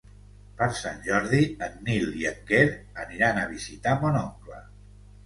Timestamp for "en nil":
1.67-2.15